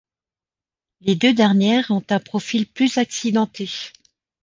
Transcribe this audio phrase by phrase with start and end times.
[1.01, 3.69] Les deux dernières ont un profil plus accidenté.